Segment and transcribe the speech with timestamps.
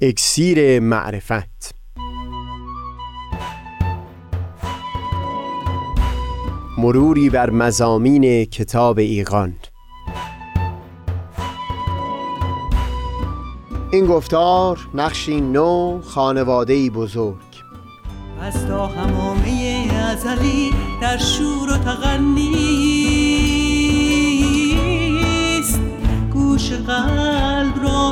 [0.00, 1.74] اکسیر معرفت.
[6.78, 9.54] مروری بر مزامین کتاب ایقان
[13.92, 17.36] این گفتار نقشی نو خانواده بزرگ.
[18.40, 20.72] از تا همامه ازلی
[21.02, 22.60] در شور و تغنیست
[26.32, 27.85] گوش قلب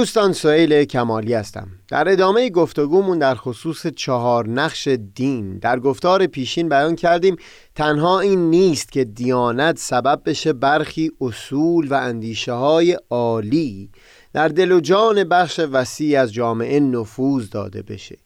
[0.00, 1.68] دوستان سئیل کمالی هستم.
[1.88, 5.58] در ادامه گفتگومون در خصوص چهار نقش دین.
[5.58, 7.36] در گفتار پیشین بیان کردیم
[7.74, 13.90] تنها این نیست که دیانت سبب بشه برخی اصول و اندیشه های عالی
[14.32, 18.16] در دل و جان بخش وسیع از جامعه نفوذ داده بشه.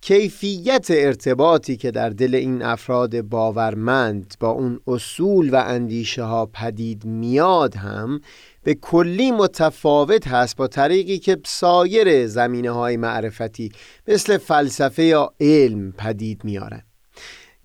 [0.00, 7.04] کیفیت ارتباطی که در دل این افراد باورمند با اون اصول و اندیشه ها پدید
[7.04, 8.20] میاد هم
[8.64, 13.72] به کلی متفاوت هست با طریقی که سایر زمینه های معرفتی
[14.08, 16.82] مثل فلسفه یا علم پدید میارن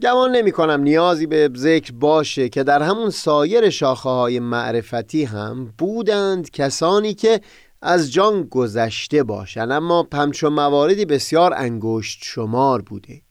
[0.02, 5.74] گمان نمی کنم نیازی به ذکر باشه که در همون سایر شاخه های معرفتی هم
[5.78, 7.42] بودند کسانی که
[7.82, 13.22] از جان گذشته باشند اما همچون مواردی بسیار انگشت شمار بوده.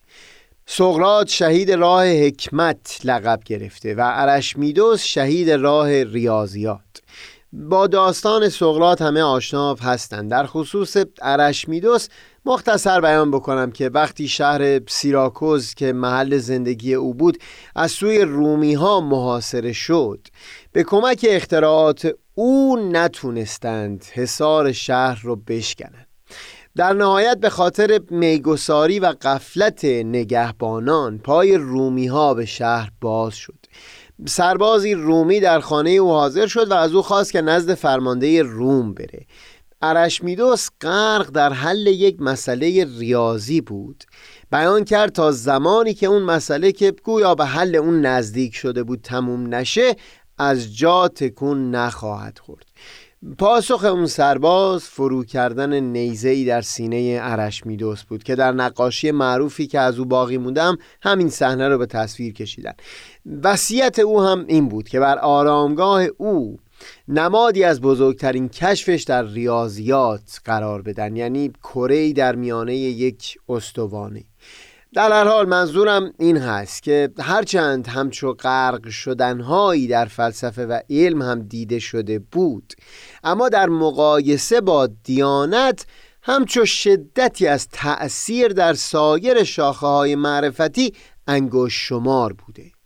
[0.65, 6.79] سقرات شهید راه حکمت لقب گرفته و ارشمیدس شهید راه ریاضیات.
[7.53, 12.09] با داستان سقرات همه آشنا هستند در خصوص ارشمیدس
[12.45, 17.37] مختصر بیان بکنم که وقتی شهر سیراکوز که محل زندگی او بود
[17.75, 20.27] از سوی رومی ها محاصره شد.
[20.71, 26.07] به کمک اختراعات او نتونستند حصار شهر رو بشکنند
[26.75, 33.65] در نهایت به خاطر میگساری و قفلت نگهبانان پای رومی ها به شهر باز شد.
[34.27, 38.93] سربازی رومی در خانه او حاضر شد و از او خواست که نزد فرمانده روم
[38.93, 39.25] بره.
[39.81, 44.03] ارشمیدس غرق در حل یک مسئله ریاضی بود.
[44.51, 48.99] بیان کرد تا زمانی که اون مسئله که گویا به حل اون نزدیک شده بود
[49.03, 49.95] تموم نشه
[50.37, 52.65] از جا تکون نخواهد خورد.
[53.37, 59.79] پاسخ اون سرباز فرو کردن نیزه‌ای در سینه ارشمیدس بود که در نقاشی معروفی که
[59.79, 62.73] از او باقی موندم همین صحنه رو به تصویر کشیدن.
[63.43, 66.57] وصیت او هم این بود که بر آرامگاه او
[67.07, 74.23] نمادی از بزرگترین کشفش در ریاضیات قرار بدن یعنی کره در میانه یک استوانه
[74.93, 81.21] در هر حال منظورم این هست که هرچند همچو غرق شدنهایی در فلسفه و علم
[81.21, 82.73] هم دیده شده بود
[83.23, 85.85] اما در مقایسه با دیانت
[86.21, 90.93] همچو شدتی از تأثیر در سایر شاخه های معرفتی
[91.27, 92.78] انگوش شمار بوده.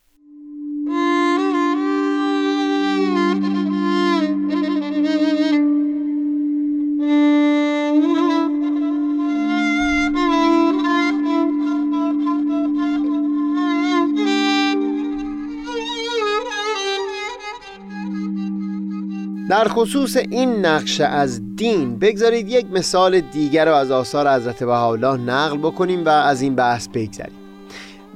[19.50, 25.18] در خصوص این نقشه از دین بگذارید یک مثال دیگر رو از آثار حضرت بهاءالله
[25.18, 27.34] نقل بکنیم و از این بحث بگذاریم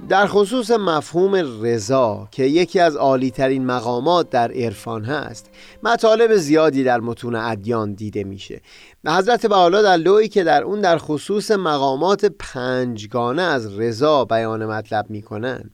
[0.09, 5.49] در خصوص مفهوم رضا که یکی از عالی ترین مقامات در عرفان هست
[5.83, 8.61] مطالب زیادی در متون ادیان دیده میشه.
[9.07, 15.05] حضرت بهاءالله در لوحی که در اون در خصوص مقامات پنجگانه از رضا بیان مطلب
[15.09, 15.69] می‌کنن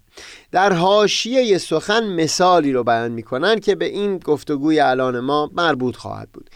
[0.52, 6.30] در حاشیه سخن مثالی رو بیان می‌کنن که به این گفتگوی الان ما مربوط خواهد
[6.32, 6.50] بود.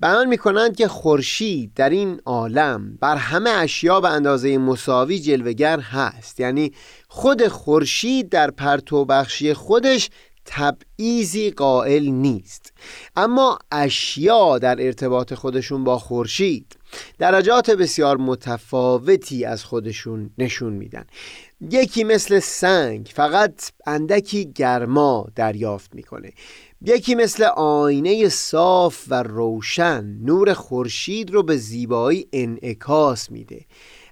[0.00, 6.40] بیان می‌کنند که خورشید در این عالم بر همه اشیا به اندازه مساوی جلوگر هست.
[6.40, 6.72] یعنی
[7.08, 10.10] خود خورشید در پرتو بخشی خودش
[10.44, 12.72] تبعیزی قائل نیست.
[13.16, 16.76] اما اشیا در ارتباط خودشون با خورشید
[17.18, 21.04] درجات بسیار متفاوتی از خودشون نشون میدن.
[21.70, 26.32] یکی مثل سنگ فقط اندکی گرما دریافت می‌کنه.
[26.82, 33.64] یکی مثل آینه صاف و روشن نور خورشید رو به زیبایی انعکاس میده.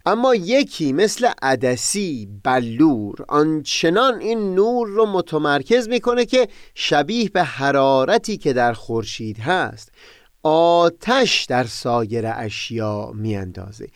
[0.06, 8.37] اما یکی مثل عدسی بلور آنچنان این نور رو متمرکز می‌کنه که شبیه به حرارتی
[8.37, 9.93] که در خورشید هست.
[10.42, 13.86] آتش در سایر اشیا میاندازه.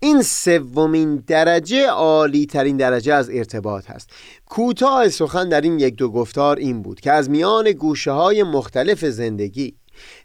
[0.00, 4.10] این سومین درجه عالی ترین درجه از ارتباط هست.
[4.46, 9.04] کوتاه سخن در این یک دو گفتار این بود که از میان گوشه های مختلف
[9.04, 9.74] زندگی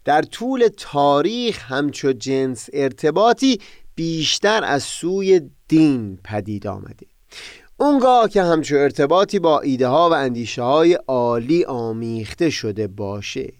[0.04, 3.60] در طول تاریخ همچو جنس ارتباطی
[3.94, 7.06] بیشتر از سوی دین پدید آمده.
[7.76, 13.52] اونگاه که همچو ارتباطی با ایده ها و اندیشه های عالی آمیخته شده باشه.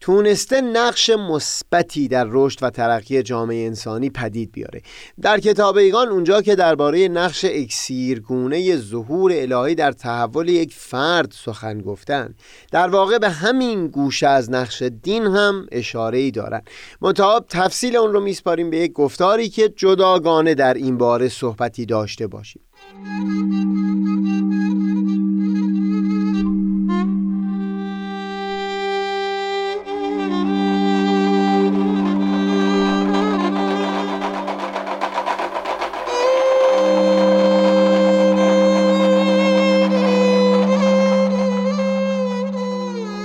[0.00, 4.82] تونسته نقش مثبتی در رشد و ترقی جامعه انسانی پدید بیاره.
[5.20, 11.80] در کتاب ایگان اونجا که درباره نقش اکسیرگونه ظهور الهی در تحول یک فرد سخن
[11.80, 12.34] گفتن
[12.72, 16.62] در واقع به همین گوشه از نقش دین هم اشاره ای دارن.
[17.00, 22.26] متعاب تفصیل اون رو میسپاریم به یک گفتاری که جداگانه در این باره صحبتی داشته
[22.26, 22.62] باشیم.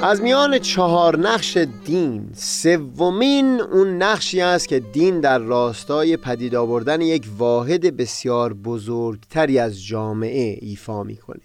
[0.07, 7.02] از میان چهار نقش دین سومین اون نقشی است که دین در راستای پدید آوردن
[7.02, 11.42] یک واحد بسیار بزرگتری از جامعه ایفا می‌کنه.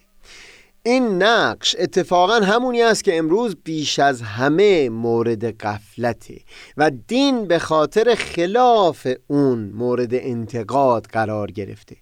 [0.82, 6.38] این نقش اتفاقا همونی است که امروز بیش از همه مورد قفلته
[6.76, 11.96] و دین به خاطر خلاف اون مورد انتقاد قرار گرفته.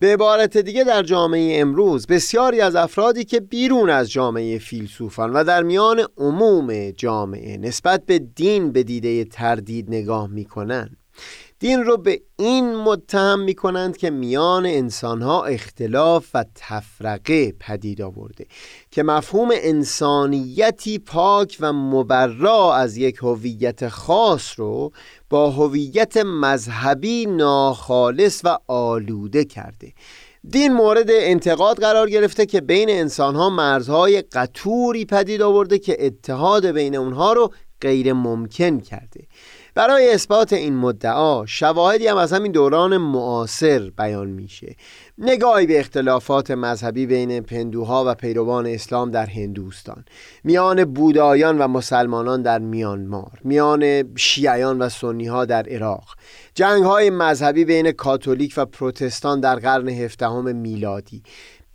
[0.00, 5.44] به عبارت دیگه در جامعه امروز بسیاری از افرادی که بیرون از جامعه فیلسوفان و
[5.44, 10.96] در میان عموم جامعه نسبت به دین به دیده تردید نگاه می‌کنن
[11.58, 18.46] دین رو به این متهم می کنند که میان انسانها اختلاف و تفرقه پدید آورده
[18.90, 24.92] که مفهوم انسانیتی پاک و مبرا از یک هویت خاص رو
[25.30, 29.92] با هویت مذهبی ناخالص و آلوده کرده.
[30.50, 36.96] دین مورد انتقاد قرار گرفته که بین انسانها مرزهای قطوری پدید آورده که اتحاد بین
[36.96, 39.26] اونها رو غیر ممکن کرده.
[39.76, 44.76] برای اثبات این مدعا شواهدی هم از همین دوران معاصر بیان میشه.
[45.18, 50.04] نگاهی به اختلافات مذهبی بین پندوها و پیروان اسلام در هندوستان.
[50.44, 53.40] میان بودایان و مسلمانان در میانمار.
[53.44, 56.04] میان شیعیان و سنی ها در عراق.
[56.54, 61.22] جنگ های مذهبی بین کاتولیک و پروتستان در قرن هفدهم میلادی.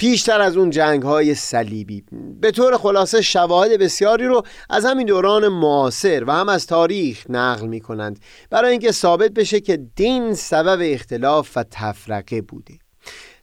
[0.01, 2.03] پیشتر از اون جنگ های صلیبی.
[2.42, 7.68] به طور خلاصه شواهد بسیاری رو از همین دوران معاصر و هم از تاریخ نقل
[7.68, 8.19] می کنند
[8.50, 12.74] برای اینکه ثابت بشه که دین سبب اختلاف و تفرقه بوده.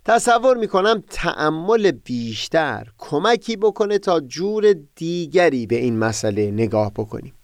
[0.04, 7.34] تصور می کنم تعمل بیشتر کمکی بکنه تا جور دیگری به این مسئله نگاه بکنیم.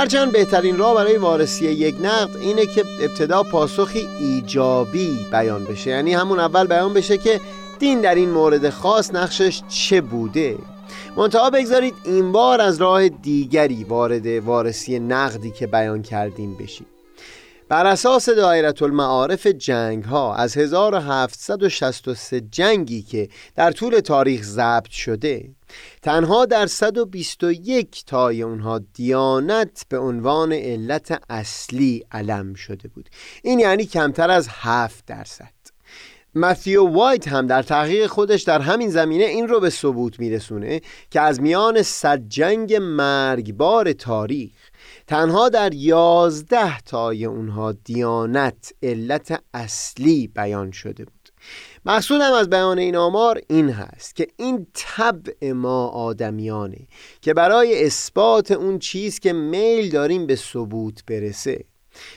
[0.00, 5.90] هرچند بهترین راه برای وارسی یک نقد اینه که ابتدا پاسخی ایجابی بیان بشه.
[5.90, 7.40] یعنی همون اول بیان بشه که
[7.78, 10.58] دین در این مورد خاص نقشش چه بوده.
[11.16, 16.86] منتها بگذارید این بار از راه دیگری وارد وارسی نقدی که بیان کردیم بشیم.
[17.68, 25.48] بر اساس دایره المعارف جنگ ها از 1763 جنگی که در طول تاریخ ضبط شده
[26.02, 33.08] تنها در 121 تای اونها دیانت به عنوان علت اصلی علم شده بود.
[33.42, 35.60] این یعنی کمتر از 7 درصد.
[36.34, 41.20] متیو وایت هم در تحقیق خودش در همین زمینه این رو به ثبوت میرسونه که
[41.20, 44.70] از میان صد جنگ مرگبار تاریخ
[45.06, 51.19] تنها در یازده تای اونها دیانت علت اصلی بیان شده بود.
[51.84, 56.86] مقصودم از بیان این آمار این هست که این طبع ما آدمیانه
[57.20, 61.64] که برای اثبات اون چیز که میل داریم به ثبوت برسه.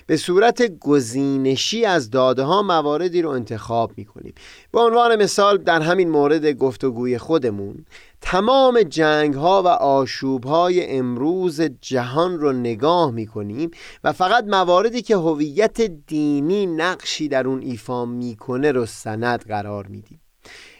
[0.08, 4.34] به صورت گزینشی از داده ها مواردی رو انتخاب می کنیم
[4.72, 7.86] به عنوان مثال در همین مورد گفتگوی خودمون
[8.22, 13.72] تمام جنگ ها و آشوب های امروز جهان رو نگاه می کنیم
[14.04, 20.22] و فقط مواردی که هویت دینی نقشی در اون ایفا می‌کنه رو سند قرار میدیم.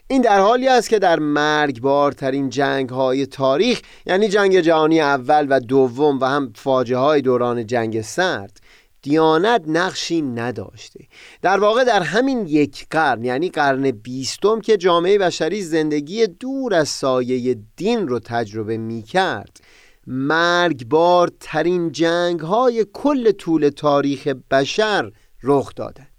[0.08, 5.60] این در حالی است که در مرگبارترین جنگ های تاریخ یعنی جنگ جهانی اول و
[5.60, 8.60] دوم و هم فاجعه های دوران جنگ سرد
[9.04, 11.00] دیانت نقشی نداشته.
[11.42, 16.90] در واقع در همین یک قرن یعنی قرن بیستم که جامعه بشری زندگی دور از
[16.90, 19.60] سایه دین رو تجربه می کرد
[20.08, 25.12] مرگبارترین جنگ های کل طول تاریخ بشر
[25.44, 26.13] رخ داده.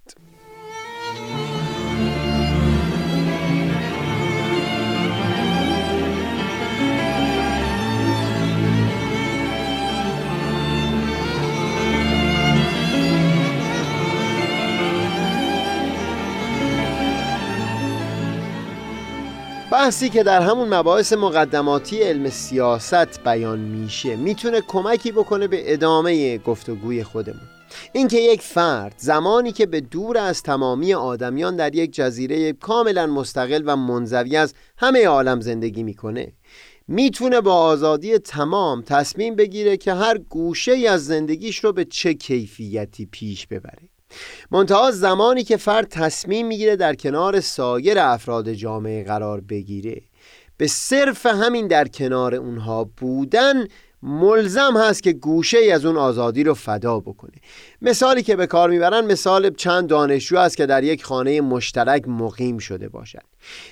[19.75, 26.39] بحثی که در همون مباحث مقدماتی علم سیاست بیان میشه می‌تونه کمکی بکنه به ادامه
[26.39, 27.49] گفتگوی خودمون.
[27.93, 33.63] اینکه یک فرد زمانی که به دور از تمامی آدمیان در یک جزیره کاملا مستقل
[33.67, 36.33] و منزوی از همه عالم زندگی می‌کنه
[36.89, 43.07] می‌تونه با آزادی تمام تصمیم بگیره که هر گوشه از زندگیش رو به چه کیفیتی
[43.07, 43.94] پیش ببره.
[44.51, 50.03] منتها زمانی که فرد تصمیم می‌گیره در کنار سایر افراد جامعه قرار بگیره.
[50.57, 53.67] به صرف همین در کنار اونها بودن
[54.03, 57.33] ملزم هست که گوشه ای از اون آزادی رو فدا بکنه.
[57.83, 62.59] مثالی که به کار می‌برن مثال چند دانشجو است که در یک خانه مشترک مقیم
[62.59, 63.25] شده باشند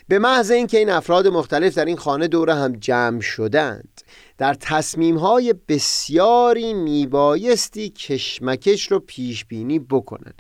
[0.09, 4.01] به محض اینکه این افراد مختلف در این خانه دور هم جمع شدند
[4.39, 10.33] در تصمیم های بسیاری میبایستی کشمکش رو پیش بینی بکنن.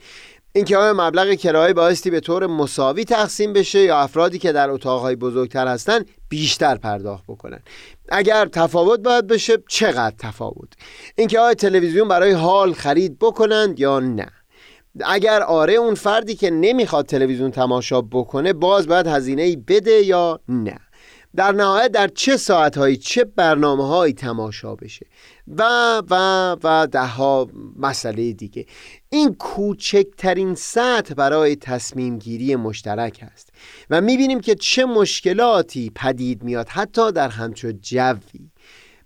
[0.54, 5.16] اینکه آیا مبلغ کرایه بایستی به طور مساوی تقسیم بشه یا افرادی که در اتاقهای
[5.16, 7.60] بزرگتر هستن بیشتر پرداخت بکنن.
[8.08, 10.68] اگر تفاوت باید بشه چقدر تفاوت؟
[11.16, 14.26] اینکه آیا تلویزیون برای حال خرید بکنند یا نه؟
[15.04, 20.78] اگر آره اون فردی که نمی‌خواد تلویزیون تماشا بکنه باز باید هزینه بده یا نه؟
[21.36, 25.06] در نهایت در چه ساعتهایی چه برنامه هایی تماشا بشه
[25.48, 25.62] و
[26.10, 28.66] و و ده ها مسئله دیگه.
[29.10, 33.48] این کوچکترین سطح برای تصمیم گیری مشترک است
[33.90, 38.50] و می‌بینیم که چه مشکلاتی پدید میاد حتی در همچو جوی.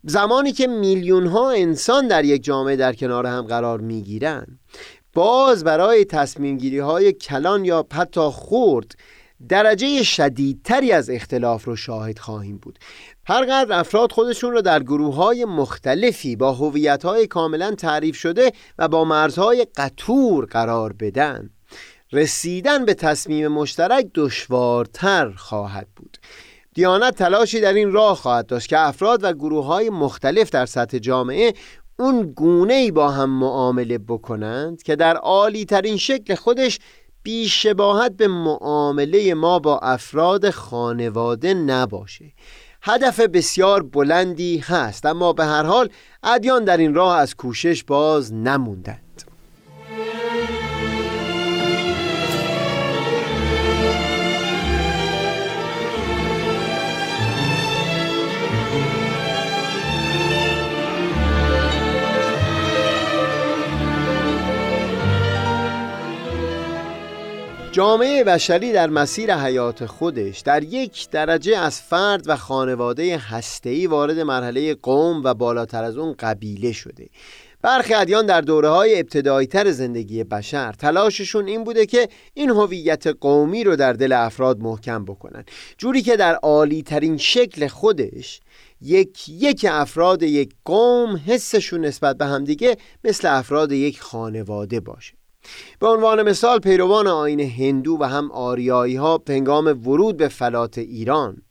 [0.04, 4.46] زمانی که میلیون ها انسان در یک جامعه در کنار هم قرار می‌گیرن
[5.12, 8.94] باز برای تصمیم گیری های کلان یا حتی خورد
[9.48, 12.78] درجه شدیدتری از اختلاف رو شاهد خواهیم بود.
[13.26, 18.88] هرقدر افراد خودشون رو در گروه های مختلفی با هویت های کاملا تعریف شده و
[18.88, 21.50] با مرزهای قطور قرار بدن
[22.12, 26.18] رسیدن به تصمیم مشترک دشوارتر خواهد بود.
[26.74, 30.98] دیانت تلاشی در این راه خواهد داشت که افراد و گروه های مختلف در سطح
[30.98, 31.54] جامعه
[31.98, 36.78] اون گونه با هم معامله بکنند که در عالی ترین شکل خودش
[37.26, 42.32] بیشباهت به معامله ما با افراد خانواده نباشه.
[42.82, 45.88] هدف بسیار بلندی هست اما به هر حال
[46.22, 49.05] ادیان در این راه از کوشش باز نموندند
[67.76, 74.18] جامعه بشری در مسیر حیات خودش در یک درجه از فرد و خانواده هسته‌ای وارد
[74.18, 77.08] مرحله قوم و بالاتر از اون قبیله شده.
[77.62, 83.06] برخی ادیان در دوره های ابتدایی تر زندگی بشر تلاششون این بوده که این هویت
[83.06, 85.44] قومی رو در دل افراد محکم بکنن.
[85.78, 88.40] جوری که در عالی ترین شکل خودش
[88.80, 95.25] یک یک افراد یک قوم حسشون نسبت به همدیگه مثل افراد یک خانواده باشه.
[95.80, 101.42] به عنوان مثال پیروان آین هندو و هم آریایی ها پنگام ورود به فلات ایران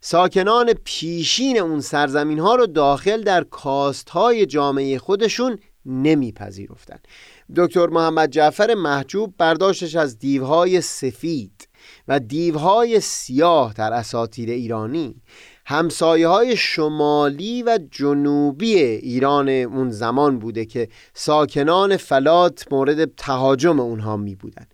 [0.00, 7.08] ساکنان پیشین اون سرزمین ها رو داخل در کاست های جامعه خودشون نمیپذیرفتند.
[7.56, 11.68] دکتر محمد جعفر محجوب برداشتش از دیوهای سفید
[12.08, 15.22] و دیوهای سیاه در اساطیر ایرانی
[15.70, 24.16] همسایه های شمالی و جنوبی ایران اون زمان بوده که ساکنان فلات مورد تهاجم اونها
[24.16, 24.66] می بودن.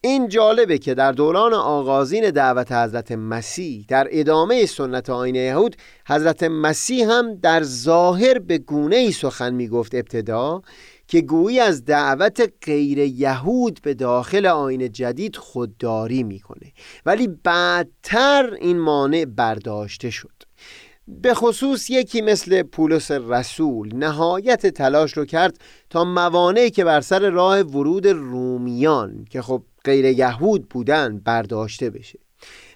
[0.00, 5.76] این جالبه که در دوران آغازین دعوت حضرت مسیح در ادامه سنت آین یهود
[6.08, 10.62] حضرت مسیح هم در ظاهر به گونه ای سخن می گفت ابتدا
[11.08, 16.72] که گویی از دعوت غیر یهود به داخل آین جدید خودداری می‌کنه.
[17.06, 20.32] ولی بعدتر این مانع برداشته شد.
[21.08, 25.58] به خصوص یکی مثل پولس رسول نهایت تلاش رو کرد
[25.90, 32.18] تا موانعی که بر سر راه ورود رومیان که خب غیر یهود بودن برداشته بشه.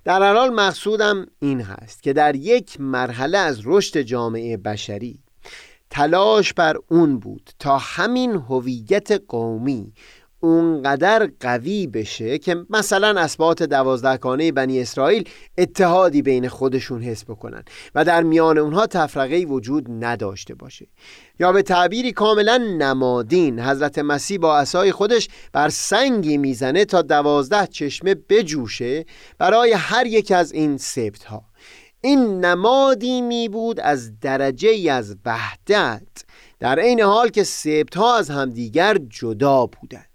[0.05, 5.19] در حال مقصودم این هست که در یک مرحله از رشد جامعه بشری
[5.91, 9.93] تلاش بر اون بود تا همین هویت قومی
[10.41, 15.29] اونقدر قوی بشه که مثلا اسبات دوازدهگانه بنی اسرائیل
[15.59, 20.87] اتحادی بین خودشون حس بکنن و در میان اونها تفرقه وجود نداشته باشه.
[21.41, 27.67] یا به تعبیری کاملا نمادین حضرت مسیح با اسای خودش بر سنگی می‌زنه تا دوازده
[27.67, 29.05] چشمه بجوشه
[29.39, 31.50] برای هر یک از این سبت ها
[32.01, 36.25] این نمادی می بود از درجه از وحدت
[36.59, 40.10] در عین حال که سبت ها از همدیگر جدا بودند.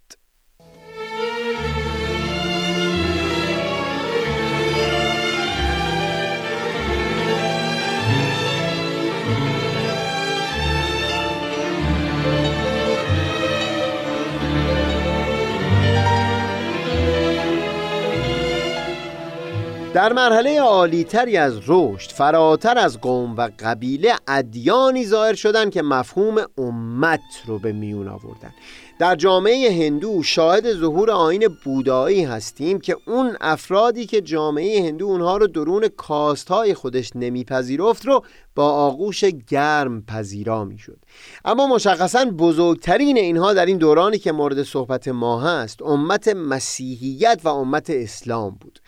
[19.95, 26.45] در مرحله عالیتری از رشد فراتر از قوم و قبیله ادیانی ظاهر شدند که مفهوم
[26.57, 28.53] امت رو به میون آوردن.
[28.99, 35.37] در جامعه هندو شاهد ظهور آین بودایی هستیم که اون افرادی که جامعه هندو اونها
[35.37, 38.23] رو درون کاستهای خودش نمیپذیرفت رو
[38.55, 40.99] با آغوش گرم پذیرا می‌شد.
[41.45, 47.47] اما مشخصا بزرگترین اینها در این دورانی که مورد صحبت ما هست امت مسیحیت و
[47.47, 48.79] امت اسلام بود.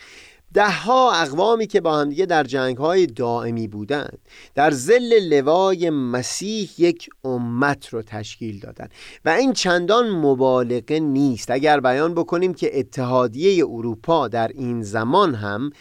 [0.54, 4.20] دهها اقوامی که با همدیگه در جنگ های دائمی بودند
[4.56, 8.92] در زل لوای مسیح یک امت رو تشکیل دادند.
[9.26, 11.52] و این چندان مبالغه نیست.
[11.52, 15.72] اگر بیان بکنیم که اتحادیه اروپا در این زمان هم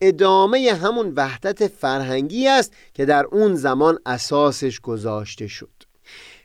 [0.00, 5.75] ادامه همون وحدت فرهنگی است که در اون زمان اساسش گذاشته شد.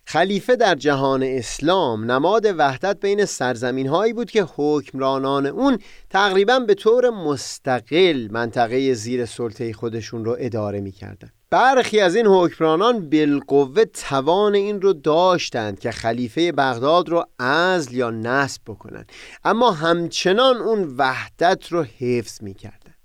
[0.06, 5.80] خلیفه در جهان اسلام نماد وحدت بین سرزمین هایی بود که حکمرانان اون
[6.10, 11.34] تقریبا به طور مستقل منطقه زیر سلطه خودشون رو اداره می‌کردند.
[11.50, 18.10] برخی از این حکمرانان بالقوه توان این رو داشتند که خلیفه بغداد رو ازل یا
[18.10, 19.12] نصب بکنند
[19.44, 22.96] اما همچنان اون وحدت رو حفظ می‌کردند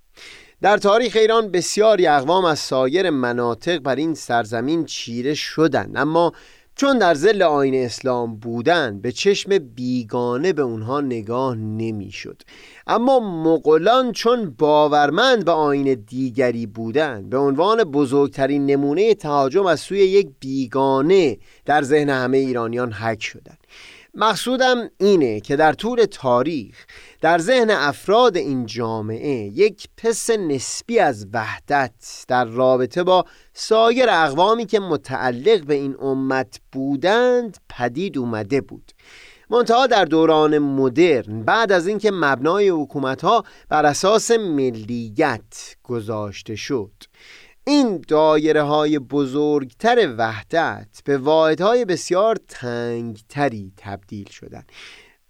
[0.63, 6.33] در تاریخ ایران بسیاری اقوام از سایر مناطق بر این سرزمین چیره شدند اما
[6.79, 12.43] چون در زل آین اسلام بودن به چشم بیگانه به اونها نگاه نمی‌شد.
[12.87, 19.99] اما مغولان چون باورمند به آین دیگری بودند به عنوان بزرگترین نمونه تهاجم از سوی
[19.99, 23.59] یک بیگانه در ذهن همه ایرانیان حک شدند
[24.15, 26.87] مقصودم اینه که در طول تاریخ
[27.21, 34.67] در ذهن افراد این جامعه یک پس نسبی از وحدت در رابطه با سایر اقوامی
[34.67, 38.93] که متعلق به این امت بودند پدید اومده بود.
[39.51, 46.93] منتها در دوران مدرن بعد از اینکه مبنای حکومت ها بر اساس ملیت گذاشته شد.
[47.65, 54.65] این دایره های بزرگتر وحدت به واحدهای بسیار تنگتری تبدیل شدن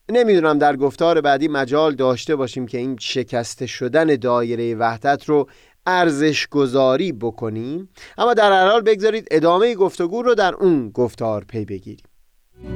[0.09, 5.49] نمی‌دونم در گفتار بعدی مجال داشته باشیم که این شکسته شدن دایره وحدت رو
[5.87, 7.89] ارزش گذاری بکنیم
[8.19, 12.07] اما در هر حال بگذارید ادامه گفتگو رو در اون گفتار پی بگیریم.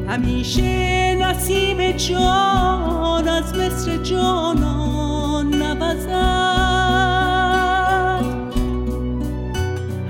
[0.09, 6.11] همیشه نسیم جان از مصر جانان نبزد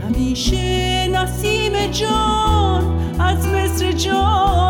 [0.04, 4.69] همیشه نسیم جان از مصر جانان